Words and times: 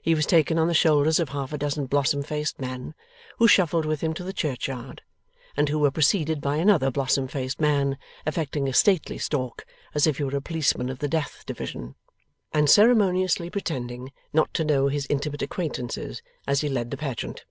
He 0.00 0.14
was 0.14 0.26
taken 0.26 0.60
on 0.60 0.68
the 0.68 0.74
shoulders 0.74 1.18
of 1.18 1.30
half 1.30 1.52
a 1.52 1.58
dozen 1.58 1.86
blossom 1.86 2.22
faced 2.22 2.60
men, 2.60 2.94
who 3.38 3.48
shuffled 3.48 3.84
with 3.84 4.00
him 4.00 4.14
to 4.14 4.22
the 4.22 4.32
churchyard, 4.32 5.02
and 5.56 5.68
who 5.68 5.80
were 5.80 5.90
preceded 5.90 6.40
by 6.40 6.58
another 6.58 6.88
blossom 6.88 7.26
faced 7.26 7.60
man, 7.60 7.98
affecting 8.24 8.68
a 8.68 8.72
stately 8.72 9.18
stalk, 9.18 9.66
as 9.92 10.06
if 10.06 10.18
he 10.18 10.22
were 10.22 10.36
a 10.36 10.40
Policeman 10.40 10.88
of 10.88 11.00
the 11.00 11.08
D(eath) 11.08 11.42
Division, 11.46 11.96
and 12.52 12.70
ceremoniously 12.70 13.50
pretending 13.50 14.12
not 14.32 14.54
to 14.54 14.62
know 14.62 14.86
his 14.86 15.04
intimate 15.10 15.42
acquaintances, 15.42 16.22
as 16.46 16.60
he 16.60 16.68
led 16.68 16.92
the 16.92 16.96
pageant. 16.96 17.44